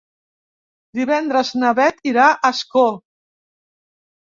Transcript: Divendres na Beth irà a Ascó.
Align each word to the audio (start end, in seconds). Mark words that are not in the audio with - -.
Divendres 1.01 1.53
na 1.61 1.75
Beth 1.83 2.03
irà 2.15 2.27
a 2.33 2.35
Ascó. 2.53 2.89